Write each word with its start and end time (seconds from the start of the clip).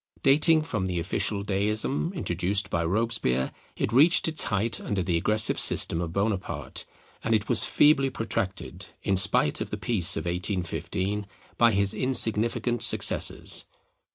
Dating 0.23 0.63
from 0.63 0.87
the 0.87 0.97
official 0.99 1.43
Deism 1.43 2.11
introduced 2.15 2.71
by 2.71 2.83
Robespierre, 2.83 3.51
it 3.75 3.93
reached 3.93 4.27
its 4.27 4.45
height 4.45 4.81
under 4.81 5.03
the 5.03 5.15
aggressive 5.15 5.59
system 5.59 6.01
of 6.01 6.11
Bonaparte, 6.11 6.85
and 7.23 7.35
it 7.35 7.47
was 7.47 7.65
feebly 7.65 8.09
protracted, 8.09 8.87
in 9.03 9.15
spite 9.15 9.61
of 9.61 9.69
the 9.69 9.77
peace 9.77 10.17
of 10.17 10.25
1815, 10.25 11.27
by 11.55 11.71
his 11.71 11.93
insignificant 11.93 12.81
successors. 12.81 13.67